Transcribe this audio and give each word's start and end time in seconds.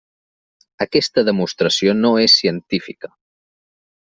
Aquesta 0.85 1.23
demostració 1.27 1.95
no 1.99 2.13
és 2.25 2.39
científica. 2.41 3.13